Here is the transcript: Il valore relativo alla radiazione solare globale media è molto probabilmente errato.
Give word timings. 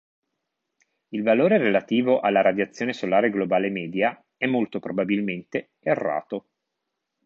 Il 1.09 1.21
valore 1.21 1.59
relativo 1.59 2.21
alla 2.21 2.41
radiazione 2.41 2.91
solare 2.91 3.29
globale 3.29 3.69
media 3.69 4.19
è 4.35 4.47
molto 4.47 4.79
probabilmente 4.79 5.73
errato. 5.77 6.47